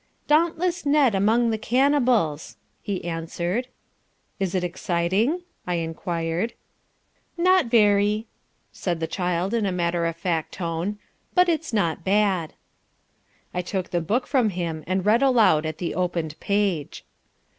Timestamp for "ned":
0.83-1.13